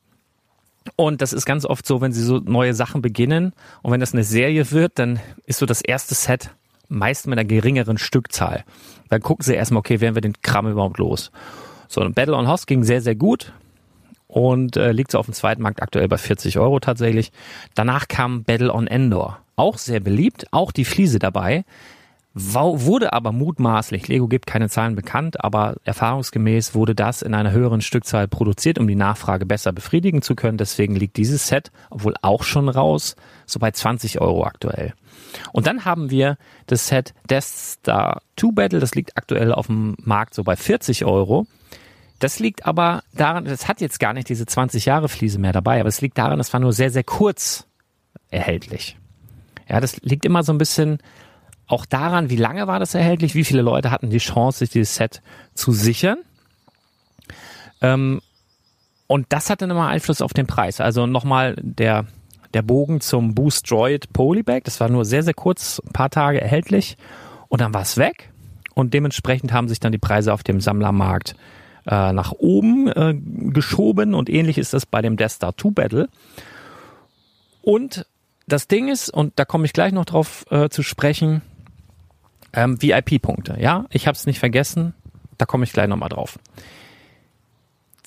[0.96, 3.52] Und das ist ganz oft so, wenn sie so neue Sachen beginnen
[3.82, 6.50] und wenn das eine Serie wird, dann ist so das erste Set
[6.88, 8.64] meist mit einer geringeren Stückzahl.
[9.08, 11.30] Dann gucken sie erstmal, okay, werden wir den Kram überhaupt los?
[11.88, 13.52] So, ein Battle on Hoss ging sehr, sehr gut
[14.34, 17.30] und äh, liegt so auf dem zweiten Markt aktuell bei 40 Euro tatsächlich.
[17.76, 21.64] Danach kam Battle on Endor, auch sehr beliebt, auch die Fliese dabei,
[22.34, 27.80] wurde aber mutmaßlich, Lego gibt keine Zahlen bekannt, aber erfahrungsgemäß wurde das in einer höheren
[27.80, 30.58] Stückzahl produziert, um die Nachfrage besser befriedigen zu können.
[30.58, 33.14] Deswegen liegt dieses Set, obwohl auch schon raus,
[33.46, 34.94] so bei 20 Euro aktuell.
[35.52, 39.94] Und dann haben wir das Set Death Star 2 Battle, das liegt aktuell auf dem
[40.02, 41.46] Markt so bei 40 Euro.
[42.18, 45.80] Das liegt aber daran, das hat jetzt gar nicht diese 20 Jahre Fliese mehr dabei,
[45.80, 47.66] aber es liegt daran, es war nur sehr, sehr kurz
[48.30, 48.96] erhältlich.
[49.68, 50.98] Ja, das liegt immer so ein bisschen
[51.66, 54.94] auch daran, wie lange war das erhältlich, wie viele Leute hatten die Chance, sich dieses
[54.94, 55.22] Set
[55.54, 56.18] zu sichern.
[57.80, 58.20] Ähm,
[59.06, 60.80] und das hat dann immer Einfluss auf den Preis.
[60.80, 62.06] Also nochmal der,
[62.52, 64.62] der Bogen zum Boost Droid Polybag.
[64.64, 66.96] Das war nur sehr, sehr kurz, ein paar Tage erhältlich.
[67.48, 68.30] Und dann war es weg.
[68.74, 71.36] Und dementsprechend haben sich dann die Preise auf dem Sammlermarkt
[71.86, 73.14] äh, nach oben äh,
[73.52, 76.08] geschoben und ähnlich ist das bei dem Death Star 2 Battle.
[77.62, 78.06] Und
[78.46, 81.42] das Ding ist, und da komme ich gleich noch drauf äh, zu sprechen,
[82.52, 83.56] ähm, VIP-Punkte.
[83.58, 84.94] Ja, ich habe es nicht vergessen,
[85.38, 86.38] da komme ich gleich nochmal drauf.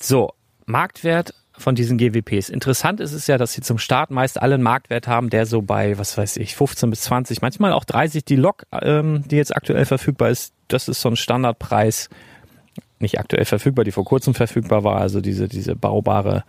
[0.00, 0.32] So,
[0.64, 2.48] Marktwert von diesen GWPs.
[2.48, 5.60] Interessant ist es ja, dass sie zum Start meist alle einen Marktwert haben, der so
[5.60, 8.24] bei, was weiß ich, 15 bis 20, manchmal auch 30.
[8.24, 12.08] Die Lok, ähm, die jetzt aktuell verfügbar ist, das ist so ein Standardpreis
[13.00, 16.44] nicht aktuell verfügbar, die vor kurzem verfügbar war, also diese, diese baubare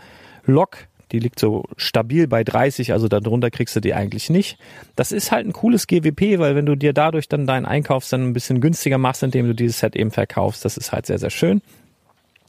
[0.45, 4.57] Lok, die liegt so stabil bei 30, also darunter kriegst du die eigentlich nicht.
[4.95, 8.27] Das ist halt ein cooles GWP, weil wenn du dir dadurch dann deinen Einkauf dann
[8.27, 11.31] ein bisschen günstiger machst, indem du dieses Set eben verkaufst, das ist halt sehr, sehr
[11.31, 11.61] schön.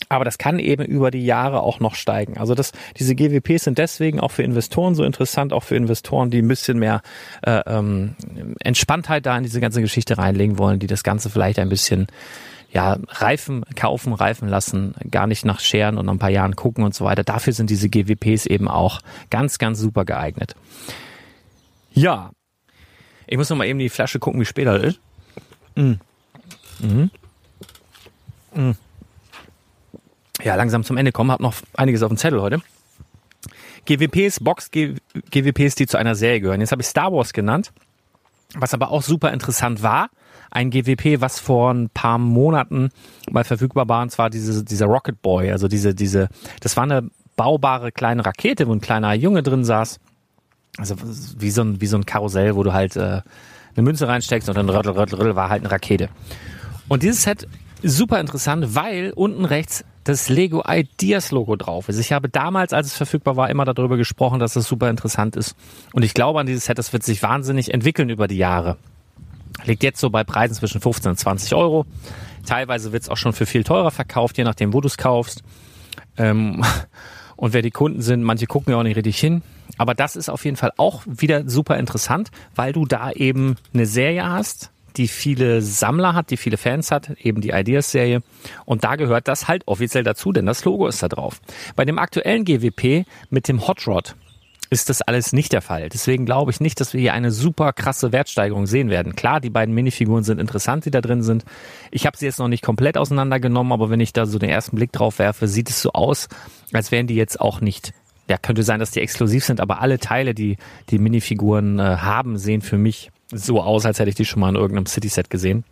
[0.09, 2.39] Aber das kann eben über die Jahre auch noch steigen.
[2.39, 6.39] Also das, diese GWPs sind deswegen auch für Investoren so interessant, auch für Investoren, die
[6.41, 7.03] ein bisschen mehr
[7.43, 8.17] äh, ähm,
[8.61, 12.07] Entspanntheit da in diese ganze Geschichte reinlegen wollen, die das Ganze vielleicht ein bisschen
[12.73, 16.85] ja, Reifen kaufen, Reifen lassen, gar nicht nach Scheren und nach ein paar Jahren gucken
[16.85, 17.25] und so weiter.
[17.25, 20.55] Dafür sind diese GWPs eben auch ganz, ganz super geeignet.
[21.93, 22.31] Ja,
[23.27, 25.01] ich muss noch mal eben die Flasche gucken, wie spät das ist.
[25.75, 25.93] Mm.
[26.81, 27.11] Mhm.
[28.55, 28.71] Mm.
[30.43, 31.31] Ja, langsam zum Ende kommen.
[31.31, 32.61] Hab noch einiges auf dem Zettel heute.
[33.85, 36.61] GWPs, Box GWPs, die zu einer Serie gehören.
[36.61, 37.73] Jetzt habe ich Star Wars genannt.
[38.55, 40.11] Was aber auch super interessant war,
[40.51, 42.91] ein GWP, was vor ein paar Monaten
[43.31, 46.29] mal verfügbar war, und zwar diese, dieser Rocket Boy, also diese, diese,
[46.61, 50.01] das war eine baubare kleine Rakete, wo ein kleiner Junge drin saß.
[50.79, 50.97] also
[51.39, 53.23] wie so ein, wie so ein Karussell, wo du halt äh,
[53.77, 56.09] eine Münze reinsteckst und dann röttel, röttel, röttel, war halt eine Rakete.
[56.89, 57.47] Und dieses Set
[57.83, 61.99] super interessant, weil unten rechts das Lego Ideas Logo drauf ist.
[61.99, 65.57] Ich habe damals, als es verfügbar war, immer darüber gesprochen, dass es super interessant ist.
[65.93, 68.77] Und ich glaube an dieses Set, das wird sich wahnsinnig entwickeln über die Jahre.
[69.65, 71.87] Liegt jetzt so bei Preisen zwischen 15 und 20 Euro.
[72.47, 75.43] Teilweise wird es auch schon für viel teurer verkauft, je nachdem, wo du es kaufst.
[76.17, 76.65] Ähm,
[77.37, 79.43] und wer die Kunden sind, manche gucken ja auch nicht richtig hin.
[79.79, 83.87] Aber das ist auf jeden Fall auch wieder super interessant, weil du da eben eine
[83.87, 88.23] Serie hast, die viele Sammler hat, die viele Fans hat, eben die Ideas-Serie.
[88.65, 91.41] Und da gehört das halt offiziell dazu, denn das Logo ist da drauf.
[91.77, 94.15] Bei dem aktuellen GWP mit dem Hot Rod
[94.71, 95.89] ist das alles nicht der Fall.
[95.89, 99.17] Deswegen glaube ich nicht, dass wir hier eine super krasse Wertsteigerung sehen werden.
[99.17, 101.45] Klar, die beiden Minifiguren sind interessant, die da drin sind.
[101.91, 104.77] Ich habe sie jetzt noch nicht komplett auseinandergenommen, aber wenn ich da so den ersten
[104.77, 106.29] Blick drauf werfe, sieht es so aus,
[106.73, 107.93] als wären die jetzt auch nicht
[108.31, 110.57] ja, könnte sein, dass die exklusiv sind, aber alle Teile, die
[110.91, 114.49] die Minifiguren äh, haben, sehen für mich so aus, als hätte ich die schon mal
[114.49, 115.65] in irgendeinem City-Set gesehen.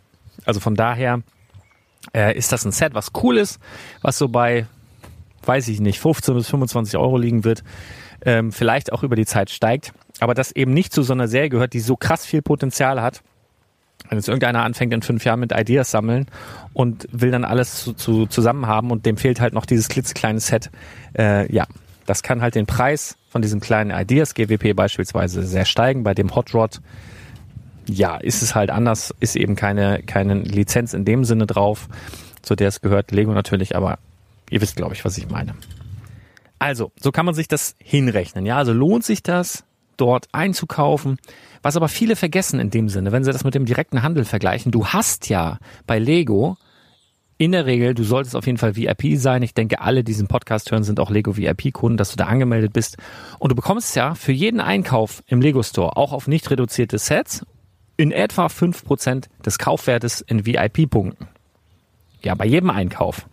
[0.45, 1.21] Also von daher
[2.13, 3.59] äh, ist das ein Set, was cool ist,
[4.01, 4.65] was so bei,
[5.45, 7.63] weiß ich nicht, 15 bis 25 Euro liegen wird
[8.25, 11.49] ähm, vielleicht auch über die Zeit steigt, aber das eben nicht zu so einer Serie
[11.49, 13.21] gehört, die so krass viel Potenzial hat.
[14.09, 16.27] Wenn jetzt irgendeiner anfängt in fünf Jahren mit Ideas sammeln
[16.73, 20.39] und will dann alles zu, zu, zusammen haben und dem fehlt halt noch dieses klitzekleine
[20.39, 20.71] Set,
[21.17, 21.65] äh, ja,
[22.05, 26.03] das kann halt den Preis von diesem kleinen Ideas GWP beispielsweise sehr steigen.
[26.03, 26.81] Bei dem Hot Rod,
[27.89, 31.87] ja, ist es halt anders, ist eben keine, keine Lizenz in dem Sinne drauf,
[32.41, 33.99] zu der es gehört Lego natürlich, aber
[34.49, 35.55] ihr wisst, glaube ich, was ich meine.
[36.59, 38.45] Also, so kann man sich das hinrechnen.
[38.45, 39.63] Ja, also lohnt sich das,
[39.97, 41.17] dort einzukaufen.
[41.61, 44.71] Was aber viele vergessen in dem Sinne, wenn sie das mit dem direkten Handel vergleichen,
[44.71, 46.57] du hast ja bei Lego
[47.37, 49.41] in der Regel, du solltest auf jeden Fall VIP sein.
[49.43, 52.73] Ich denke, alle, die diesen Podcast hören, sind auch Lego VIP-Kunden, dass du da angemeldet
[52.73, 52.97] bist.
[53.39, 57.45] Und du bekommst ja für jeden Einkauf im Lego Store, auch auf nicht reduzierte Sets,
[57.99, 61.27] in etwa fünf Prozent des Kaufwertes in VIP-Punkten.
[62.21, 63.27] Ja, bei jedem Einkauf.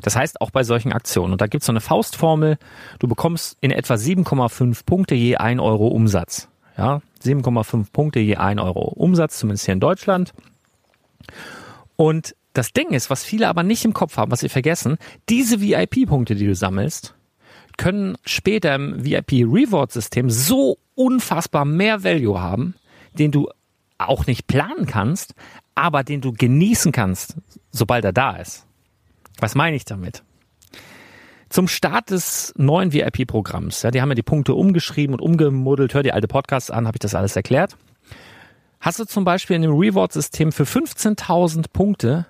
[0.00, 1.32] Das heißt auch bei solchen Aktionen.
[1.32, 2.56] Und da gibt es so eine Faustformel.
[3.00, 6.48] Du bekommst in etwa 7,5 Punkte je 1 Euro Umsatz.
[6.78, 10.32] Ja, 7,5 Punkte je 1 Euro Umsatz, zumindest hier in Deutschland.
[11.96, 15.60] Und das Ding ist, was viele aber nicht im Kopf haben, was sie vergessen, diese
[15.60, 17.16] VIP-Punkte, die du sammelst,
[17.76, 22.76] können später im VIP-Reward-System so unfassbar mehr Value haben,
[23.18, 23.48] den du
[24.08, 25.34] auch nicht planen kannst,
[25.74, 27.36] aber den du genießen kannst,
[27.70, 28.66] sobald er da ist.
[29.38, 30.22] Was meine ich damit?
[31.48, 36.02] Zum Start des neuen VIP-Programms, ja, die haben ja die Punkte umgeschrieben und umgemuddelt, hör
[36.02, 37.76] die alte Podcasts an, habe ich das alles erklärt.
[38.80, 42.26] Hast du zum Beispiel in dem Reward-System für 15.000 Punkte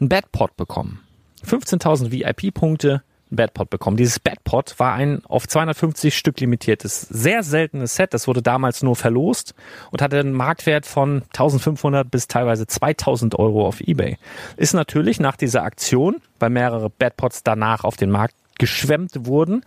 [0.00, 1.00] ein Badpot bekommen.
[1.44, 3.02] 15.000 VIP-Punkte,
[3.36, 3.96] Badpot bekommen.
[3.96, 8.14] Dieses Badpot war ein auf 250 Stück limitiertes, sehr seltenes Set.
[8.14, 9.54] Das wurde damals nur verlost
[9.90, 14.16] und hatte einen Marktwert von 1500 bis teilweise 2000 Euro auf eBay.
[14.56, 19.62] Ist natürlich nach dieser Aktion, weil mehrere Badpots danach auf den Markt geschwemmt wurden,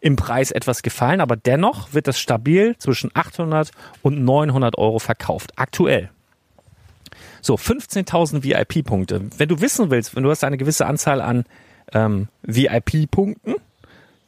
[0.00, 5.52] im Preis etwas gefallen, aber dennoch wird das stabil zwischen 800 und 900 Euro verkauft.
[5.56, 6.10] Aktuell.
[7.40, 9.22] So, 15.000 VIP-Punkte.
[9.36, 11.44] Wenn du wissen willst, wenn du hast eine gewisse Anzahl an
[11.92, 13.54] ähm, VIP-Punkten,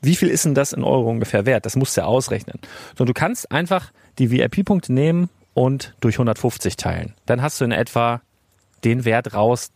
[0.02, 1.66] wie viel ist denn das in Euro ungefähr wert?
[1.66, 2.58] Das musst du ja ausrechnen.
[2.96, 7.14] So, du kannst einfach die VIP-Punkte nehmen und durch 150 teilen.
[7.26, 8.22] Dann hast du in etwa
[8.84, 9.70] den Wert raus,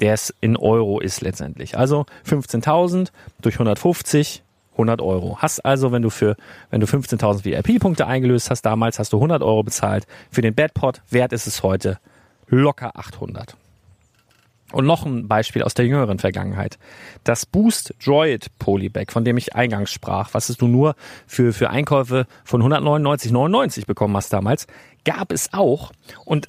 [0.00, 1.76] der es in Euro ist letztendlich.
[1.78, 5.38] Also 15.000 durch 150, 100 Euro.
[5.38, 6.36] Hast also, wenn du für,
[6.70, 10.06] wenn du 15.000 VIP-Punkte eingelöst hast damals, hast du 100 Euro bezahlt.
[10.30, 11.98] Für den Badpot, wert ist es heute
[12.46, 13.56] locker 800.
[14.72, 16.78] Und noch ein Beispiel aus der jüngeren Vergangenheit.
[17.24, 20.94] Das Boost Droid Polybag, von dem ich eingangs sprach, was du nur
[21.26, 24.66] für, für Einkäufe von 199,99 bekommen hast damals,
[25.04, 25.92] gab es auch.
[26.26, 26.48] Und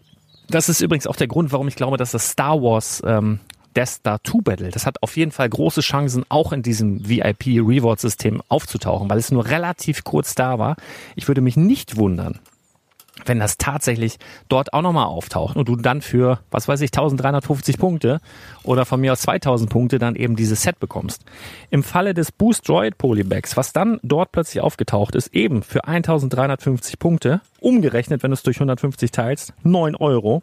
[0.50, 3.40] das ist übrigens auch der Grund, warum ich glaube, dass das Star Wars ähm,
[3.76, 7.46] Death Star 2 Battle, das hat auf jeden Fall große Chancen, auch in diesem VIP
[7.48, 10.76] Reward System aufzutauchen, weil es nur relativ kurz da war.
[11.16, 12.40] Ich würde mich nicht wundern,
[13.26, 17.78] wenn das tatsächlich dort auch nochmal auftaucht und du dann für, was weiß ich, 1350
[17.78, 18.20] Punkte
[18.64, 21.24] oder von mir aus 2000 Punkte dann eben dieses Set bekommst.
[21.70, 27.00] Im Falle des Boost Droid Polybags, was dann dort plötzlich aufgetaucht ist, eben für 1350
[27.00, 30.42] Punkte, umgerechnet, wenn du es durch 150 teilst, 9 Euro,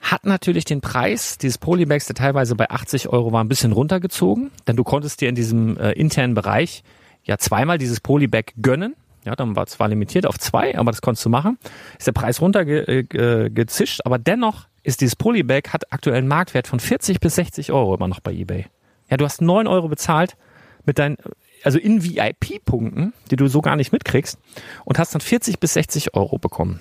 [0.00, 4.50] hat natürlich den Preis dieses Polybags, der teilweise bei 80 Euro war, ein bisschen runtergezogen,
[4.66, 6.84] denn du konntest dir in diesem äh, internen Bereich
[7.24, 8.94] ja zweimal dieses Polybag gönnen
[9.24, 11.58] ja, dann war zwar limitiert auf zwei, aber das konntest du machen.
[11.98, 16.78] Ist der Preis runtergezischt, äh, aber dennoch ist dieses Polybag hat aktuell einen Marktwert von
[16.78, 18.66] 40 bis 60 Euro immer noch bei eBay.
[19.10, 20.36] Ja, du hast neun Euro bezahlt
[20.84, 21.16] mit deinen,
[21.62, 24.38] also in VIP-Punkten, die du so gar nicht mitkriegst
[24.84, 26.80] und hast dann 40 bis 60 Euro bekommen.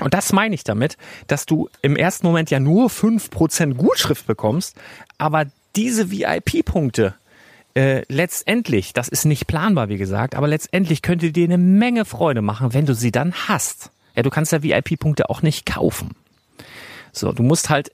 [0.00, 0.96] Und das meine ich damit,
[1.28, 4.76] dass du im ersten Moment ja nur 5% Gutschrift bekommst,
[5.18, 5.46] aber
[5.76, 7.14] diese VIP-Punkte
[7.74, 12.42] äh, letztendlich, das ist nicht planbar, wie gesagt, aber letztendlich könnte dir eine Menge Freude
[12.42, 13.90] machen, wenn du sie dann hast.
[14.14, 16.10] Ja, du kannst ja VIP-Punkte auch nicht kaufen.
[17.12, 17.90] So, du musst halt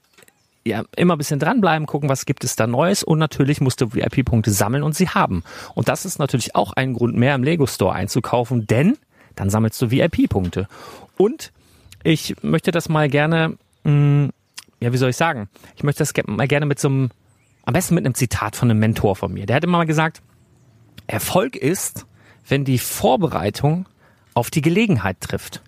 [0.64, 3.94] ja, immer ein bisschen dranbleiben, gucken, was gibt es da Neues und natürlich musst du
[3.94, 5.42] VIP-Punkte sammeln und sie haben.
[5.74, 8.98] Und das ist natürlich auch ein Grund mehr im Lego Store einzukaufen, denn
[9.36, 10.68] dann sammelst du VIP-Punkte.
[11.16, 11.52] Und
[12.02, 14.30] ich möchte das mal gerne, mh, mm,
[14.80, 15.48] ja, wie soll ich sagen?
[15.76, 17.10] Ich möchte das mal gerne mit so einem,
[17.64, 19.46] am besten mit einem Zitat von einem Mentor von mir.
[19.46, 20.22] Der hat immer mal gesagt,
[21.06, 22.06] Erfolg ist,
[22.46, 23.88] wenn die Vorbereitung
[24.34, 25.62] auf die Gelegenheit trifft.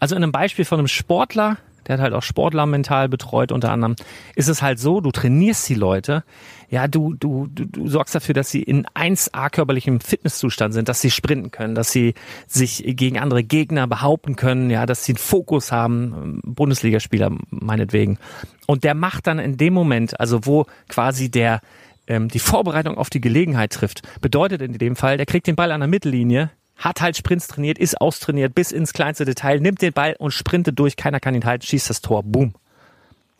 [0.00, 1.58] Also in einem Beispiel von einem Sportler,
[1.88, 3.96] der hat halt auch Sportler mental betreut unter anderem,
[4.36, 6.22] ist es halt so, du trainierst die Leute,
[6.70, 11.00] ja, du, du, du, du sorgst dafür, dass sie in 1A körperlichem Fitnesszustand sind, dass
[11.00, 12.14] sie sprinten können, dass sie
[12.46, 18.18] sich gegen andere Gegner behaupten können, ja, dass sie einen Fokus haben, Bundesligaspieler meinetwegen.
[18.66, 21.62] Und der macht dann in dem Moment, also wo quasi der
[22.06, 25.72] ähm, die Vorbereitung auf die Gelegenheit trifft, bedeutet in dem Fall, der kriegt den Ball
[25.72, 29.92] an der Mittellinie, hat halt Sprints trainiert, ist austrainiert bis ins kleinste Detail, nimmt den
[29.92, 32.54] Ball und sprintet durch, keiner kann ihn halten, schießt das Tor, boom.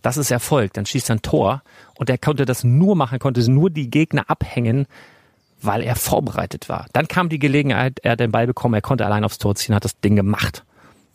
[0.02, 0.74] Das ist Erfolg.
[0.74, 1.62] Dann schießt er ein Tor
[1.96, 4.86] und er konnte das nur machen, konnte nur die Gegner abhängen,
[5.60, 6.86] weil er vorbereitet war.
[6.92, 9.74] Dann kam die Gelegenheit, er hat den Ball bekommen, er konnte allein aufs Tor ziehen,
[9.74, 10.64] hat das Ding gemacht.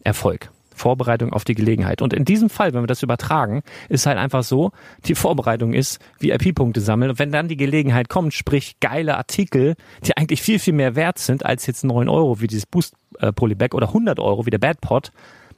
[0.04, 0.50] Erfolg.
[0.76, 2.02] Vorbereitung auf die Gelegenheit.
[2.02, 4.72] Und in diesem Fall, wenn wir das übertragen, ist halt einfach so,
[5.06, 7.12] die Vorbereitung ist VIP-Punkte sammeln.
[7.12, 11.20] Und wenn dann die Gelegenheit kommt, sprich geile Artikel, die eigentlich viel, viel mehr wert
[11.20, 14.82] sind als jetzt neun Euro wie dieses Boost äh, oder 100 Euro wie der Bad
[14.82, 15.12] Pot,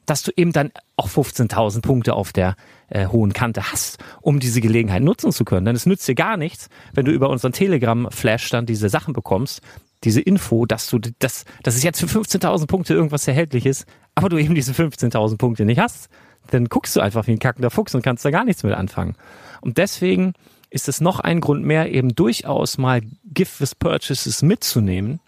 [0.05, 2.55] dass du eben dann auch 15.000 Punkte auf der
[2.89, 5.65] äh, hohen Kante hast, um diese Gelegenheit nutzen zu können.
[5.65, 9.61] Denn es nützt dir gar nichts, wenn du über unseren Telegram-Flash dann diese Sachen bekommst,
[10.05, 14.29] diese Info, dass du das, dass es jetzt für 15.000 Punkte irgendwas erhältlich ist, aber
[14.29, 16.09] du eben diese 15.000 Punkte nicht hast,
[16.51, 19.15] dann guckst du einfach wie ein kackender Fuchs und kannst da gar nichts mit anfangen.
[19.61, 20.33] Und deswegen
[20.69, 25.19] ist es noch ein Grund mehr, eben durchaus mal Gift with Purchases mitzunehmen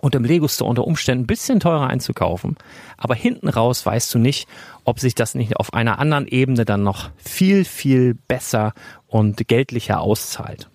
[0.00, 2.56] und im Lego Store unter Umständen ein bisschen teurer einzukaufen.
[2.96, 4.48] Aber hinten raus weißt du nicht,
[4.84, 8.72] ob sich das nicht auf einer anderen Ebene dann noch viel, viel besser
[9.08, 10.69] und geldlicher auszahlt.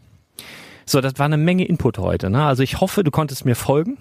[0.86, 2.30] So, das war eine Menge Input heute.
[2.30, 2.44] Ne?
[2.44, 3.98] Also ich hoffe, du konntest mir folgen.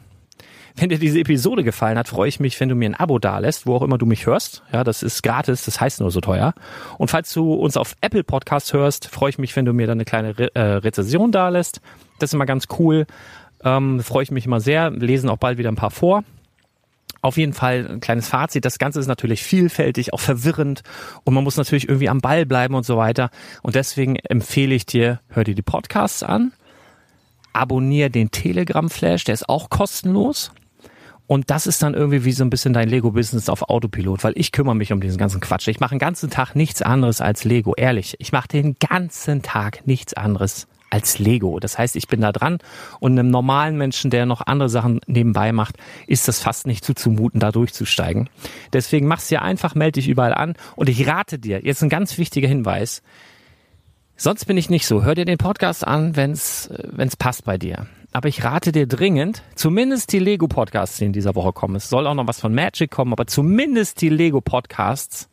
[0.77, 3.65] Wenn dir diese Episode gefallen hat, freue ich mich, wenn du mir ein Abo dalässt,
[3.65, 4.65] wo auch immer du mich hörst.
[4.73, 6.53] Ja, das ist gratis, das heißt nur so teuer.
[6.99, 9.99] Und falls du uns auf Apple Podcasts hörst, freue ich mich, wenn du mir dann
[9.99, 11.81] eine kleine Re äh, Rezension dalässt.
[12.19, 13.07] Das ist immer ganz cool.
[13.63, 14.91] Ähm, freue ich mich immer sehr.
[14.91, 16.25] Lesen auch bald wieder ein paar vor.
[17.23, 18.65] Auf jeden Fall ein kleines Fazit.
[18.65, 20.83] Das Ganze ist natürlich vielfältig, auch verwirrend
[21.23, 23.31] und man muss natürlich irgendwie am Ball bleiben und so weiter.
[23.63, 26.53] Und deswegen empfehle ich dir, hör dir die Podcasts an,
[27.55, 30.53] abonniere den Telegram Flash, der ist auch kostenlos.
[31.27, 34.53] Und das ist dann irgendwie wie so ein bisschen dein Lego-Business auf Autopilot, weil ich
[34.53, 35.69] kümmere mich um diesen ganzen Quatsch.
[35.69, 38.17] Ich mache den ganzen Tag nichts anderes als Lego, ehrlich.
[38.19, 41.59] Ich mache den ganzen Tag nichts anderes als Lego.
[41.59, 42.59] Das heißt, ich bin da dran
[43.01, 45.77] und einem normalen Menschen, der noch andere Sachen nebenbei macht,
[46.07, 48.29] ist das fast nicht zuzumuten, da durchzusteigen.
[48.73, 52.17] Deswegen mach's dir einfach, melde dich überall an und ich rate dir, jetzt ein ganz
[52.17, 53.03] wichtiger Hinweis,
[54.17, 55.03] Sonst bin ich nicht so.
[55.03, 57.87] Hör dir den Podcast an, wenn's wenn's passt bei dir.
[58.13, 61.75] Aber ich rate dir dringend, zumindest die Lego Podcasts, die in dieser Woche kommen.
[61.75, 65.29] Es soll auch noch was von Magic kommen, aber zumindest die Lego Podcasts,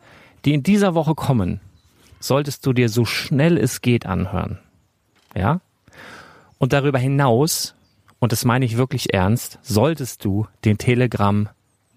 [0.46, 1.62] die in dieser Woche kommen,
[2.20, 4.58] solltest du dir so schnell es geht anhören.
[5.36, 5.62] Ja?
[6.58, 7.76] Und darüber hinaus,
[8.20, 11.50] und das meine ich wirklich ernst, solltest du den Telegram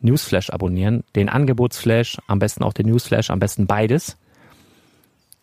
[0.02, 4.18] Newsflash abonnieren, den Angebotsflash, am besten auch den Newsflash, am besten beides.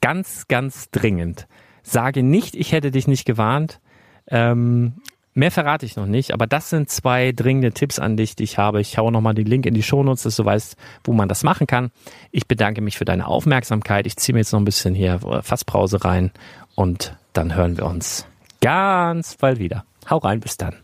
[0.01, 1.47] Ganz, ganz dringend.
[1.83, 3.79] Sage nicht, ich hätte dich nicht gewarnt.
[4.27, 4.93] Ähm,
[5.33, 8.57] mehr verrate ich noch nicht, aber das sind zwei dringende Tipps an dich, die ich
[8.57, 8.81] habe.
[8.81, 11.67] Ich haue nochmal den Link in die Shownotes, dass du weißt, wo man das machen
[11.67, 11.91] kann.
[12.31, 14.05] Ich bedanke mich für deine Aufmerksamkeit.
[14.05, 16.31] Ich ziehe mir jetzt noch ein bisschen hier Fasspause rein
[16.75, 18.25] und dann hören wir uns
[18.59, 19.85] ganz bald wieder.
[20.09, 20.75] Hau rein, bis dann.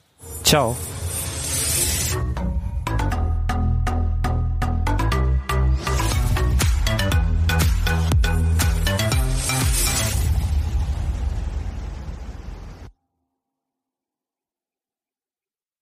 [0.43, 0.75] Ciao.